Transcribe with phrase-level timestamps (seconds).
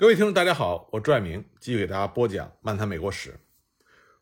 [0.00, 3.32] 各位听众，大家好，我朱爱明继续给大家播讲《漫谈美国史》。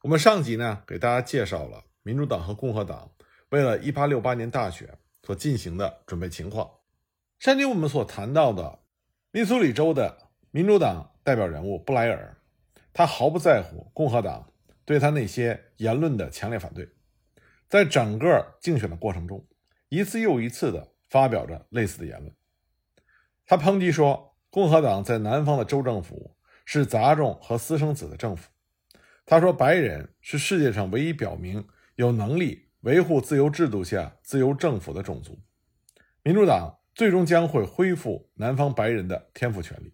[0.02, 3.08] 我们上集呢，给大家介绍了民主党和共和党
[3.50, 6.68] 为了1868年大选所进行的准备情况。
[7.38, 8.80] 上集我们所谈到的
[9.30, 12.36] 密苏里州的民主党代表人物布莱尔，
[12.92, 14.52] 他毫不在乎共和党
[14.84, 16.88] 对他那些言论的强烈反对，
[17.68, 19.46] 在整个竞选的过程中，
[19.90, 22.34] 一次又一次的发表着类似的言论。
[23.46, 24.27] 他抨击说。
[24.50, 28.50] 共和党在南方的州政府是杂种和私生子的政府。
[29.26, 35.38] 他说：“白人是世界上唯一表明有能力维护自由制度下自由政府的种族。
[36.22, 39.92] 民主党最终将会恢复南方白人的天赋权利。”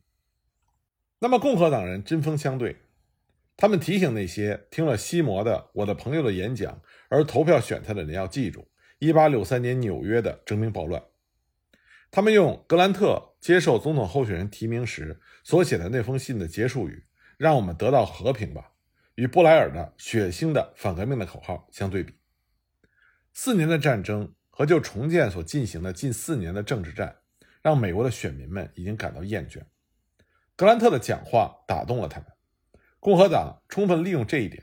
[1.18, 2.76] 那么，共和党人针锋相对，
[3.56, 8.68] 他们提醒那些听了西摩的我的朋友的演讲而投票选他的人要记住
[9.00, 11.02] 1863年纽约的征兵暴乱。
[12.14, 17.06] 他们用格兰特接受总统候选人提名时所写的那封信的结束语
[17.36, 18.70] “让我们得到和平吧”，
[19.16, 22.14] 与布莱尔的血腥的反革命的口号相对比。
[23.32, 27.16] 四年的战争和就重建所进行的近四年的政治战，
[27.60, 29.62] 让美国的选民们已经感到厌倦。
[30.54, 32.28] 格兰特的讲话打动了他们，
[33.00, 34.62] 共和党充分利用这一点，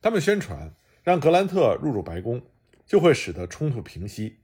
[0.00, 2.40] 他们宣传让格兰特入主白宫
[2.86, 4.38] 就会使得冲突平息，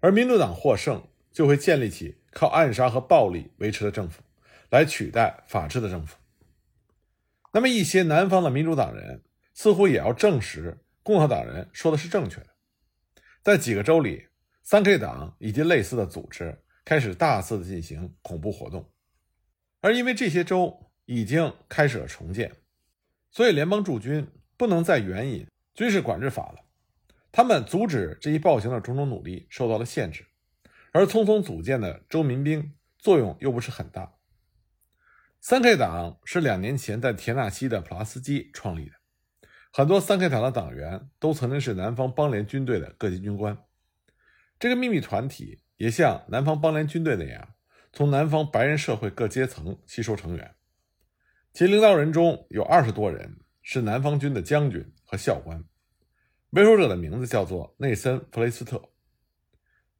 [0.00, 1.00] 而民主党获胜。
[1.34, 4.22] 就会建立起靠暗杀和暴力维持的政府，
[4.70, 6.16] 来取代法治的政府。
[7.52, 12.46] 那么，一些南方的民主党人似乎也要证实共和党人说的是正确的。
[13.42, 14.28] 在几个州里，
[14.62, 18.88] 三 K 党以及类似的组织开始大肆的进行恐怖活动，
[19.80, 22.52] 而因为这些州已经开始了重建，
[23.32, 24.26] 所以联邦驻军
[24.56, 26.60] 不能再援引军事管制法了。
[27.32, 30.24] 他们阻止这一暴行的种种努力受到了限制。
[30.94, 34.14] 而匆匆组建的州民兵作用又不是很大。
[35.40, 38.92] 三 K 党是两年前在田纳西的普拉斯基创立的，
[39.72, 43.58] 很多三 K 党的党员都曾经是南方邦联军队的各级军官。
[44.60, 47.56] 这个秘密团体也像南方邦联军队那样，
[47.92, 50.54] 从南方白人社会各阶层吸收成员，
[51.52, 55.64] 其领导人中有二十多人是南方军的将军和校官。
[56.50, 58.90] 为首者的名字叫做内森·弗雷斯特。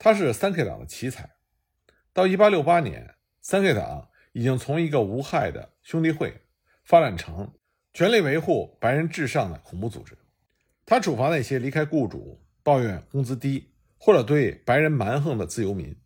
[0.04, 1.30] 他是三 K 党的奇才。
[2.12, 6.42] 到1868年，三 K 党已经从一个无害的兄弟会
[6.84, 7.54] 发展成
[7.94, 10.18] 全力维护白人至上的恐怖组织。
[10.84, 15.96] 他处罚那些离开雇主、抱怨工资低或者对白人蛮横的自由民，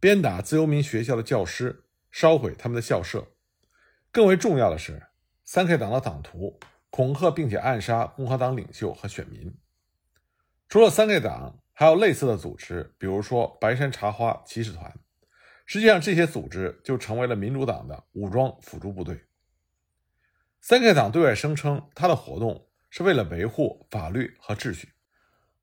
[0.00, 3.28] 鞭打自由民学校的教师，烧毁他们的校舍。
[4.10, 5.00] 更为重要的是，
[5.44, 6.58] 三 K 党的党徒
[6.90, 9.56] 恐吓并且暗杀共和党领袖和选民。
[10.68, 11.60] 除了三 K 党。
[11.80, 14.92] 还有类似的组织，比如说白山茶花骑士团。
[15.64, 19.26] 实际上，这些组织就成为了民主党的武装辅助部队。
[20.60, 24.88] 三 K 党对外声称，他的活动是为了维护法律和秩序。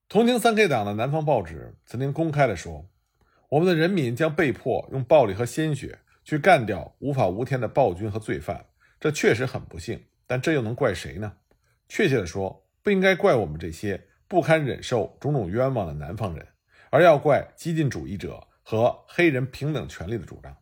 [0.07, 2.89] 同情三 K 党的南方报纸曾经公开的说
[3.51, 8.67] ：“我们的人民将被迫用暴力和鲜血去干掉无法无天的暴君和罪犯。
[9.01, 11.35] 这确实很不幸，但这又能怪谁呢？
[11.89, 16.47] 确切的说，不应该怪我们这些。”不堪忍受种种冤枉的南方人，
[16.89, 20.55] 而要怪激进主义者和黑人平等权利的主张。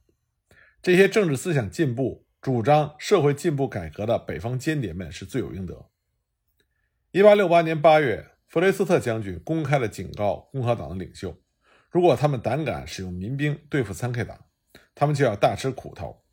[0.82, 5.90] 这些政治思想进步、主张社会进步改革的北方间谍们是罪有应得。
[7.12, 11.34] 一八六八年八月，弗雷斯特将军公开的警告共和党的领袖：
[11.90, 14.38] 如果他们胆敢使用民兵对付三 K 党，
[14.94, 16.24] 他们就要大吃苦头。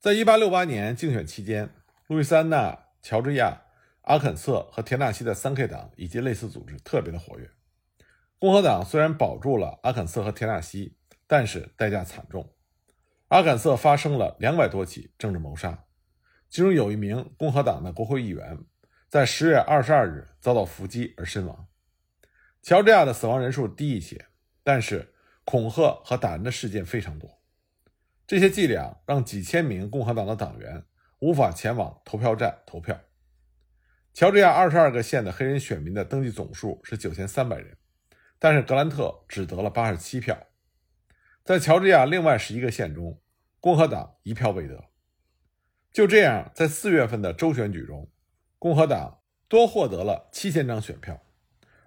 [0.00, 1.68] 在一八六八年竞选期间，
[2.06, 3.61] 路易斯安那、乔治亚。
[4.02, 7.50] 阿肯色和田纳西的三 K 党以及类似组织特别的活跃。
[8.38, 10.96] 共和党虽然保住了阿肯色和田纳西，
[11.26, 12.52] 但是代价惨重。
[13.28, 15.84] 阿肯色发生了两百多起政治谋杀，
[16.50, 18.58] 其中有一名共和党的国会议员
[19.08, 21.68] 在十月二十二日遭到伏击而身亡。
[22.60, 24.26] 乔治亚的死亡人数低一些，
[24.64, 25.14] 但是
[25.44, 27.40] 恐吓和打人的事件非常多。
[28.26, 30.84] 这些伎俩让几千名共和党的党员
[31.20, 33.00] 无法前往投票站投票。
[34.14, 37.78] 乔治亚二十二个县的黑人选民的登记总数是九千三百人，
[38.38, 40.36] 但是格兰特只得了八十七票。
[41.42, 43.18] 在乔治亚另外十一个县中，
[43.58, 44.84] 共和党一票未得。
[45.90, 48.10] 就这样，在四月份的州选举中，
[48.58, 51.22] 共和党多获得了七千张选票，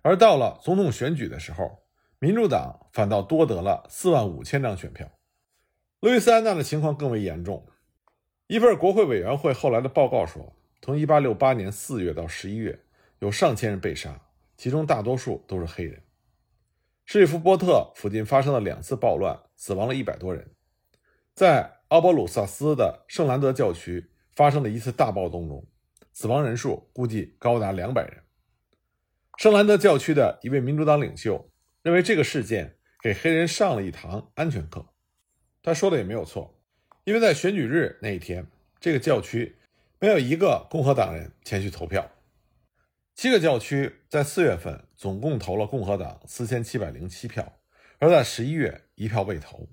[0.02, 1.84] 而到了总统选举的时候，
[2.18, 5.12] 民主党反倒多得了四万五千张选票。
[6.00, 7.68] 路易斯安那的情况更为严重。
[8.48, 10.56] 一份国会委员会后来的报告说。
[10.86, 12.80] 从1868年4月到11月，
[13.18, 14.22] 有上千人被杀，
[14.56, 16.00] 其中大多数都是黑人。
[17.08, 20.48] 史蒂夫波特附近发生了两次暴乱，死亡了一百多人。
[21.34, 25.66] 在奥伯鲁萨斯的圣兰德教区发生了一次大暴动中，
[26.14, 28.22] 死亡人数估计高达两百人。
[29.40, 31.50] 圣兰德教区的一位民主党领袖
[31.82, 34.86] 认为这个事件给黑人上了一堂安全课。
[35.64, 36.62] 他说的也没有错，
[37.06, 38.46] 因为在选举日那一天，
[38.80, 39.56] 这个教区
[40.00, 42.12] 没有一个共和党人前去投票。
[43.16, 47.60] 七个教区在四月份总共投了共和党四千七百零七票，
[48.00, 49.70] 而在十一月一票未投。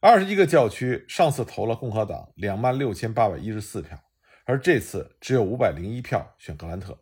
[0.00, 3.98] 二十一个教区上次投了共和党两万六千八百一十四票，
[4.44, 6.98] 而这次只有五百零一票选格兰特。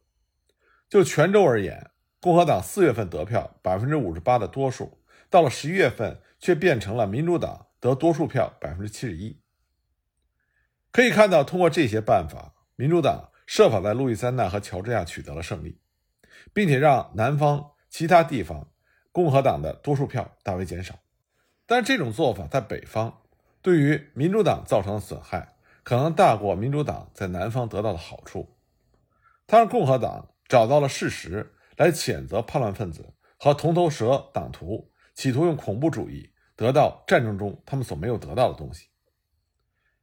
[0.88, 1.90] 就全州而言，
[2.20, 9.39] 共和党四月份得票百分之五十八的多数，到了十一月份却变成了民主党得多数票百分之七十一。
[10.92, 13.28] 可以看到，通过这些办法，民主党。
[13.46, 15.80] 设法在路易斯安那和乔治亚取得了胜利，
[16.52, 18.68] 并且让南方其他地方
[19.10, 20.94] 共和党的多数票大为减少。
[21.66, 23.22] 但这种做法在北方
[23.60, 28.56] 对于民主党造成的损害可能大过民主党在南方得到的好处。
[29.48, 38.89] 他让共和党找到了事实来谴责叛乱分子和铜头蛇党徒，企图用恐怖主义得到战争中他们所没有得到的东西。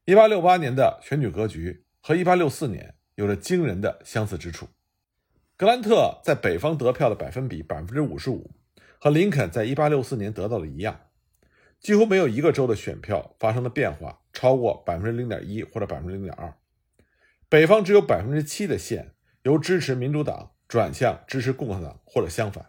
[0.08, 2.96] 一八六八年的选举格局和一八六四年。
[3.16, 4.68] 有着惊人的相似之处。
[5.56, 8.52] 格兰特在北方得票的百分比百分之五十五，
[9.00, 11.08] 和林肯在一八六四年得到的一样，
[11.80, 16.54] 几乎没有一个州的选票发生的变化超过百分之零点一或者百分之零点二。
[17.50, 22.68] 北方只有百分之七的县由支持民主党转向支持共和党，或者相反。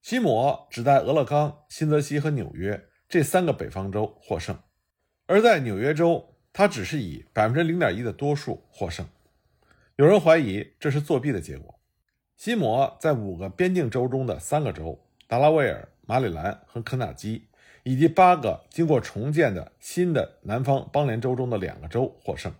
[0.00, 4.58] 西摩只在俄勒冈、新泽西和纽约这三个北方州获胜，
[5.26, 9.06] 而在纽约州，他只是以百分之零点一的多数获胜。
[9.96, 11.78] 有人怀疑这是作弊的结果。
[12.36, 17.48] 西摩在五个边境州中的三个州——达拉维尔、马里兰和肯塔基，
[17.84, 22.52] 以及八个经过重建的新的南方邦联州中的两个州获胜，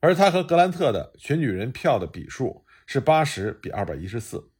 [0.00, 4.50] 而他和格兰特的选举人票的比数是八十比二百一十四。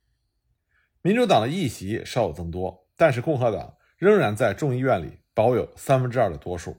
[1.00, 6.76] 民主党的议席稍有增多，但是共和党仍然在众议院里保有三分之二的多数，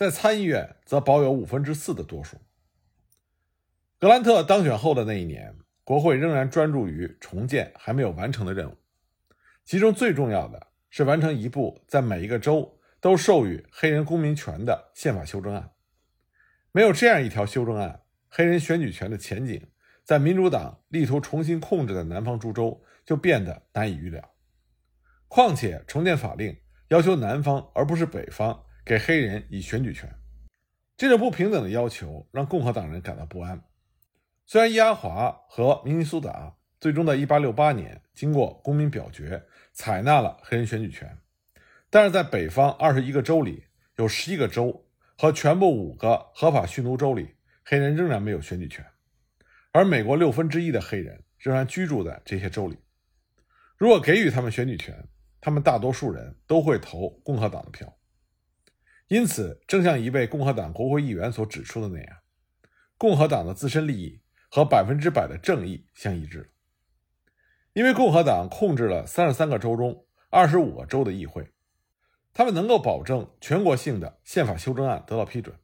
[0.00, 2.38] 在参议院则保有五分之四的多数。
[3.98, 5.54] 格兰特当选后的那一年，
[5.84, 8.78] 国会仍然专注于重建还没有完成的任务，
[9.62, 15.72] 其中最重要的是完成一部在每一个州都授予黑人公民权的宪法修正案。
[16.72, 18.00] 没有这样一条修正案，
[18.30, 19.68] 黑人选举权的前景
[20.02, 24.32] 在民主党力图重新控制的南方诸州就变得难以预料。
[25.28, 26.56] 况且，重建法令
[26.88, 30.12] 要求南方而不是北方给黑人以选举权，
[30.96, 33.62] 这种不平等的要求让共和党人感到不安。
[34.46, 41.18] 虽然伊阿华和明尼苏达最终在1868年经过公民表决采纳了黑人选举权，
[41.88, 43.64] 但是在北方21个州里，
[43.96, 44.86] 有11个州
[45.16, 47.34] 和全部五个合法蓄奴州里，
[47.64, 48.84] 黑人仍然没有选举权，
[49.72, 52.76] 而美国六分之一的黑人仍然居住在这些州里。
[53.76, 55.06] 如果给予他们选举权，
[55.40, 57.96] 他们大多数人都会投共和党的票。
[59.10, 62.16] 因此，正像一位共和党国会议员所指出的那样，
[62.96, 64.22] 共和党的自身利益。
[64.52, 66.50] 和百分之百的正义相一致，
[67.72, 71.52] 因为共和党控制了三十三个州中二十五个州的议会，
[72.32, 75.54] 他们能够保证全国性的宪法修正案得到批准，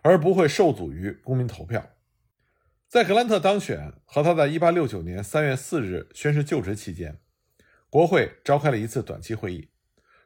[0.00, 1.86] 而不会受阻于公民投票。
[2.88, 7.20] 在格兰特当选和他在一八六九年三月四日宣誓就职期间，
[7.90, 9.68] 国会召开了一次短期会议，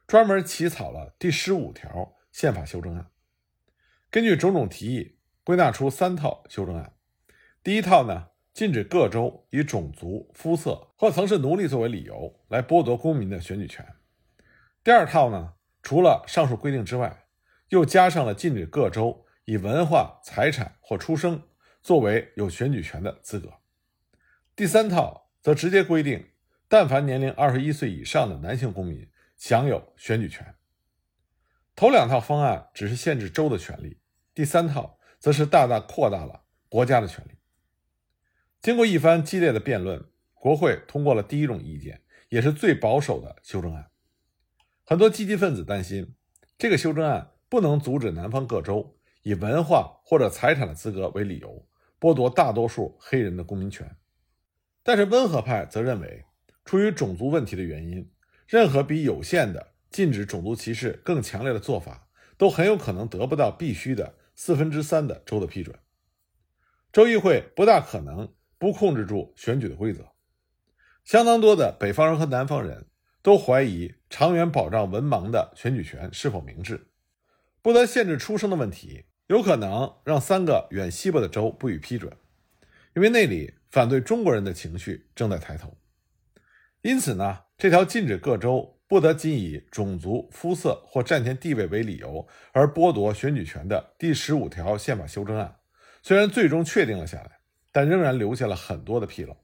[0.06, 3.06] 专门起草了第十五条宪法修正案，
[4.10, 6.92] 根据种种提议归纳出三套修正案。
[7.62, 13.86] 第一套呢，禁止各州以种族、肤色或曾是奴隶作为理由来剥夺公民的选举权。
[14.82, 17.26] 第二套呢，除了上述规定之外，
[17.68, 21.40] 又加上了禁止各州以文化、财产或出生
[21.82, 23.48] 作为有选举权的资格。
[24.56, 26.30] 第三套则直接规定，
[26.66, 30.56] 但凡年龄二十一岁以上的男性公民享有选举权。
[31.76, 33.98] 头两套方案只是限制州的权利，
[34.32, 37.32] 第三套则是大大扩大了国家的权利。
[38.60, 40.04] 经过一番激烈的辩论，
[40.34, 43.90] 国会通过了第一种意见，也是最保守的修正案。
[44.84, 46.14] 很多积极分子担心，
[46.56, 51.66] 这个修正案不能阻止南方各州以文化或者财产的资格为理由
[51.98, 53.96] 剥夺大多数黑人的公民权。
[54.82, 56.24] 但是温和派则认为，
[56.64, 58.10] 出于种族问题的原因，
[58.46, 65.78] 任何比有限的禁止种族歧视更强烈的做法，都很有可能得不到必须的四分之三的州的批准。
[66.92, 68.34] 州议会不大可能。
[68.56, 70.12] 不控制住选举的规则，
[71.04, 72.86] 相当多的北方人和南方人
[73.20, 76.86] 都怀疑长远保障文盲的选举权是否明智。
[77.60, 82.10] 不得限制出生的问题，有可能让三个远西部的州不予批准，
[82.94, 85.76] 因为那里反对中国人的情绪正在抬头。
[86.80, 95.56] 因此呢，这条禁止各州不得仅以种族、肤色或战前地位为理由而剥夺选举权的第十五条宪法修正案，
[96.02, 97.40] 虽然最终确定了下来，
[97.72, 99.36] 但仍然留下了很多的纰漏，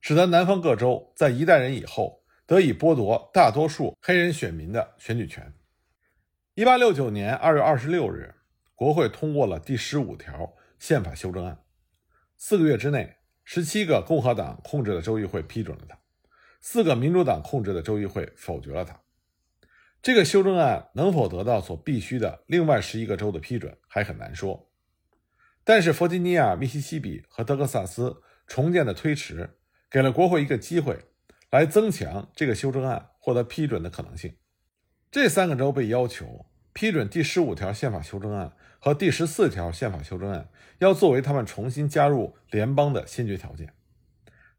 [0.00, 5.52] 使得南方各州在一代人以后得以剥夺大多数黑人选民的选举权。
[6.54, 8.34] 一八六九年二月二十六日，
[8.74, 11.62] 国会通过了第十五条宪法修正案，
[12.38, 15.98] 四个月之内，十七个共和党控制的州议会批准了它。
[16.68, 19.00] 四个民主党控制的州议会否决了它。
[20.02, 24.68] 这个修正案能否得到所必须的另外十一个州的批准还很难说。
[25.62, 29.50] 但是弗吉尼亚、密西西比和德克萨斯重建的推迟，
[29.88, 31.04] 给了国会一个机会，
[31.52, 34.34] 来增强这个修正案获得批准的可能性。
[35.12, 40.48] 这三个州被要求批准第十五条宪法修正案和第十四条宪法修正案，
[40.80, 43.72] 要作为他们重新加入联邦的先决条件。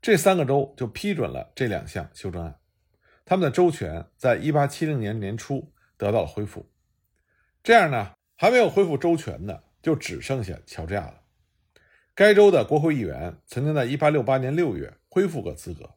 [0.01, 2.59] 这三个州就批准了这两项修正案，
[3.25, 6.71] 他们的州权在1870年年初得到了恢复。
[7.63, 11.21] 这样呢，还没有恢复州权的就只剩下乔治亚了。
[12.15, 15.95] 该州的国会议员曾经在1868年6月恢复过资格，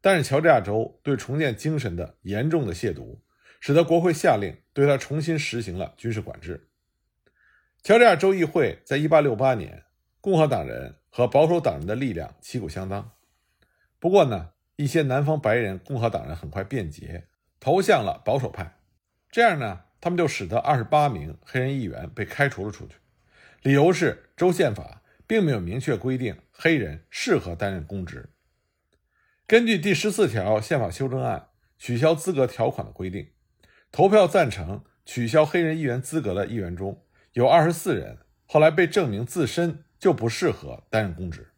[0.00, 3.20] 但是乔治亚州对重建精神的严重的亵渎，
[3.60, 6.68] 使得国会下令对他重新实行了军事管制。
[7.82, 9.84] 乔治亚州议会在1868年，
[10.20, 13.10] 共和党人和保守党人的力量旗鼓相当。
[14.00, 17.28] 不过呢，一些南方白人共和党人很快变节，
[17.60, 18.78] 投向了保守派。
[19.30, 22.94] 这样呢，他们就使得二十八名黑人议员被开除了出去，
[23.60, 28.30] 理由是州宪法并没有明确规定黑人适合担任公职。
[29.46, 33.28] 根据第十四条宪法修正案取消资格条款的规定，
[33.92, 37.04] 投票赞成取消黑人议员资格的议员中
[37.34, 41.49] 有二十四人，后来被证明自身就不适合担任公职。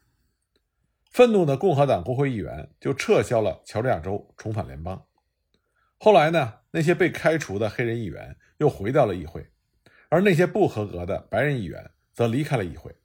[1.12, 5.06] 愤怒的共和党国会议员就撤销了乔治亚州，重返联邦。
[5.98, 9.50] 后来呢，那些被开除的黑人议员又回到了议会，
[10.08, 12.96] 而那些不合格的白人议员则离开了议会。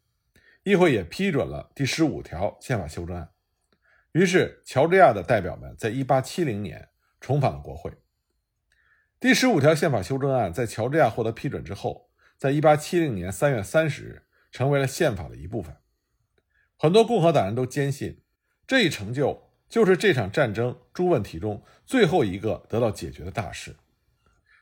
[0.63, 3.29] 议会也批准了第十五条宪法修正案。
[4.13, 6.87] 于是，乔治亚的代表们在一八七零年
[7.19, 7.91] 重返了国会。
[9.19, 15.75] 第十五条宪法修正案在乔治亚获得批准之后，在一八七零年三月三十日成为了宪法的一部分。
[16.77, 18.22] 很多共和党人都坚信，
[18.67, 23.75] 这一成就就是这场战争诸问题中最后一个得到解决的大事。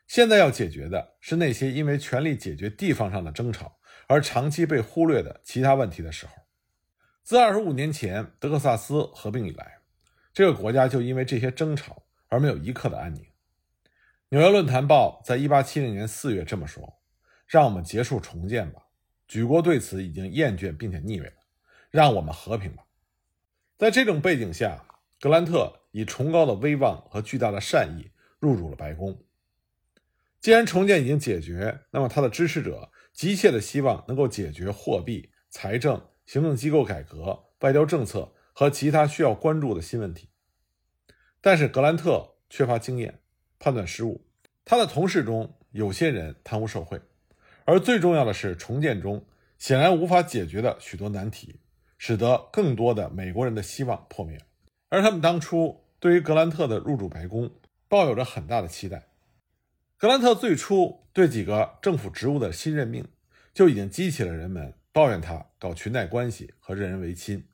[0.07, 6.33] 现在要解决的是那些因为权力解决地方上的争吵而长期被忽略的其他问题的时候。
[7.23, 9.79] 自二十五年前德克萨斯合并以来，
[10.31, 13.23] 这个国家就因为这些争吵而没有一刻的安宁。
[14.29, 16.99] 《纽约论坛报》在一八七零年四月这么说
[17.47, 18.81] ：“让我们结束重建吧，
[19.27, 21.33] 举国对此已经厌倦并且腻味了。”
[21.95, 22.83] 让我们和平吧。
[23.77, 24.83] 在这种背景下，
[25.21, 29.17] 格兰特以崇高的威望和巨大的善意入主了白宫。
[30.41, 40.27] 既然重建已经解决，那么他的支持者急切的希望能够解决货币、财政、行政机构改革、外交政策和其他需要关注的新问题。
[41.39, 43.21] 但是格兰特缺乏经验，
[43.57, 44.27] 判断失误。
[44.65, 46.99] 他的同事中有些人贪污受贿，
[47.63, 49.25] 而最重要的是，重建中
[49.57, 51.61] 显然无法解决的许多难题。
[51.97, 54.39] 使得更多的美国人的希望破灭，
[54.89, 57.51] 而他们当初对于格兰特的入主白宫
[57.87, 59.07] 抱有着很大的期待。
[59.97, 63.07] 格兰特最初对几个政府职务的新任命，
[63.53, 67.47] 就已经激起了人们抱怨他搞裙带关系和任人唯亲。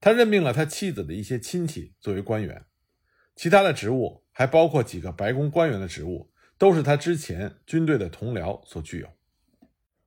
[0.00, 2.64] 他任命了他妻子的一些亲戚作为官员，
[3.36, 9.08] 其他的职务还包括几个白宫官员的职务，都是他之前军队的同僚所具有。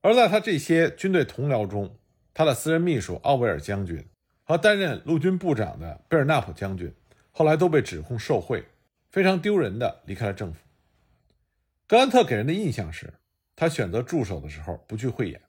[0.01, 1.99] 而在他这些军队同僚中，
[2.33, 4.03] 他的私人秘书奥威尔将军
[4.43, 6.91] 和担任陆军部长的贝尔纳普将军，
[7.31, 8.65] 后来都被指控受贿，
[9.11, 10.59] 非常丢人的离开了政府。
[11.85, 13.13] 格兰特给人的印象是，
[13.55, 15.39] 他选择助手的时候不去慧眼，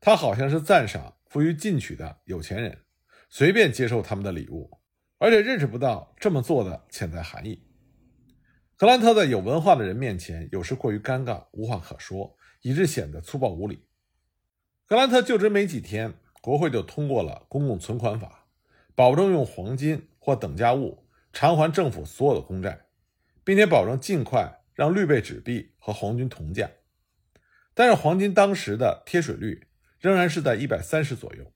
[0.00, 2.76] 他好像是赞赏富于进取的有钱人，
[3.30, 4.70] 随便接受他们的礼物，
[5.16, 7.64] 而且认识不到这么做的潜在含义。
[8.76, 13.87] 格兰特在有文化的人面前有时过于尴尬，无话可说，以致显得粗暴无礼。
[14.88, 18.46] 格兰特就职没几天，国会就通过了公共存款法，
[18.94, 22.86] 保证用黄金或等价物偿还政府所有的公债，
[23.44, 26.70] 并且保证尽快让绿贝纸币和黄金同价。
[27.74, 29.66] 但是黄金当时的贴水率
[29.98, 31.52] 仍然是在一百三十左右，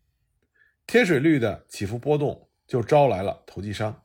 [0.87, 4.05] 贴水率的起伏波动就招来了投机商。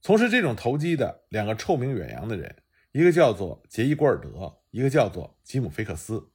[0.00, 2.54] 从事这种投机的两个臭名远扬的人，
[2.92, 6.30] 一个叫做杰伊·古尔德，一个叫做吉姆·菲克斯。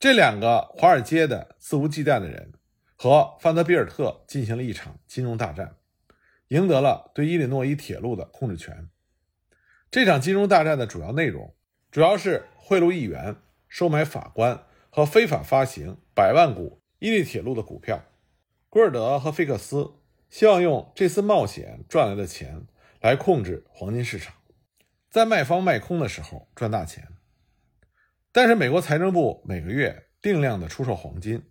[0.00, 2.52] 这两个华尔街的肆无忌惮的人
[2.94, 5.74] 和范德比尔特进行了一场金融大战，
[6.48, 8.88] 赢得了对伊利诺伊铁路的控制权。
[9.90, 11.52] 这场金融大战的主要内容
[11.90, 13.34] 主要是贿赂议员、
[13.66, 18.04] 收买法官和非法发行百万股伊利铁路的股票。
[18.68, 19.94] 古尔德和菲克斯
[20.30, 22.68] 希望用这次冒险赚来的钱
[23.00, 24.32] 来控制黄金市场，
[25.10, 27.08] 在卖方卖空的时候赚大钱。
[28.38, 31.42] 但是美国财政部每个月定量的出售黄金，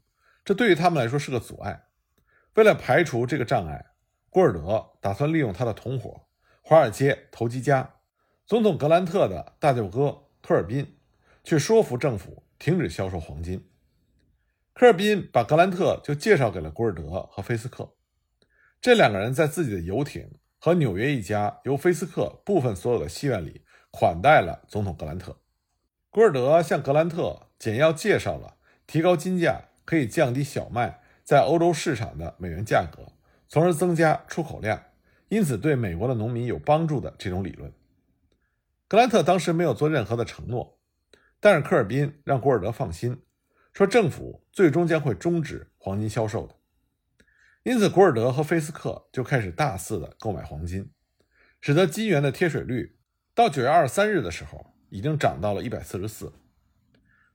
[0.46, 1.84] 这对于他们来说是个阻碍。
[2.54, 3.88] 为了排除这个障碍，
[4.30, 6.28] 古尔德打算利用他的同伙——
[6.64, 7.96] 华尔街投机家、
[8.46, 10.98] 总统格兰特的大舅哥科尔宾，
[11.44, 13.70] 去说服政府停止销售黄金。
[14.74, 17.98] 科尔宾把格兰特就介绍给了古尔德和菲斯克，
[18.80, 20.26] 这两个人在自己的游艇
[20.58, 25.38] 和纽约一家由菲斯克部分所有的戏院里款待了总统格兰特。
[26.18, 28.58] 古尔德向格兰特简要介绍了
[28.88, 33.12] 提高金价可以降低小麦在欧洲市场的美元价格，
[33.48, 34.84] 从而增加出口量，
[35.30, 37.72] 因此对美国的农民有帮助的这种理论。
[38.88, 40.80] 格兰特当时没有做任何的承诺，
[41.40, 43.22] 但是科尔宾让古尔德放心。
[43.72, 46.56] 说政府最终将会终止黄金销售的，
[47.62, 50.90] 因此古尔德和菲斯克就开始大肆的购买黄金，
[51.62, 52.98] 使得金元的贴水率
[53.36, 56.34] 到九月二十三日的时候已经涨到了一百四十四。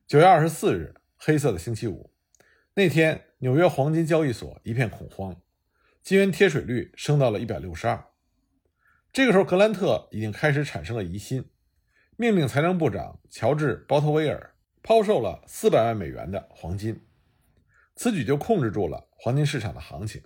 [0.06, 2.12] 九月二十四日，黑色的星期五
[2.74, 5.40] 那天，纽约黄金交易所一片恐慌，
[6.02, 8.04] 金元贴水率升到了一百六十二。
[9.12, 11.50] 这个时候，格兰特已经开始产生了疑心，
[12.16, 14.50] 命令财政部长乔治·鲍特威尔。
[14.84, 17.06] 抛售了四百万美元的黄金，
[17.94, 20.20] 此举就控制住了黄金市场的行情，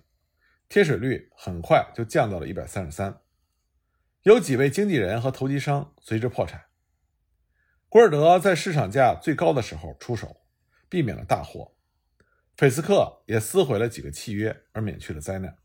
[0.67, 3.21] 贴水率很快就降到了一百三十三。
[4.23, 6.66] 有几位经纪人和投机商随之破产。
[7.89, 10.41] 古尔德在市场价最高的时候出手，
[10.89, 11.73] 避免了大祸。
[12.57, 15.57] 菲斯克也撕毁了几个契约，而免去了灾难。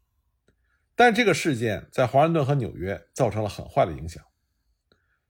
[0.95, 4.23] 但这个事件在华盛顿和纽约造成了很坏的影响。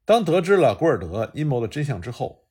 [0.04, 2.46] 当得知了古尔德阴谋的真相之后，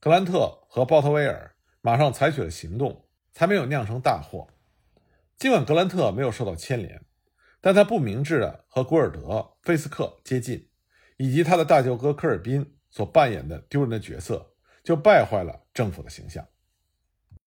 [0.00, 4.48] 格兰特和鲍特威尔马上采取了行动，才没有酿成大祸。
[5.38, 7.04] 尽管格兰特没有受到牵连，
[7.60, 10.68] 但他不明智的和古尔德、菲斯克接近，
[11.18, 14.48] 以及他的大舅哥科尔宾所扮演的丢人的角色，
[14.84, 16.46] 就败坏了政府的形象。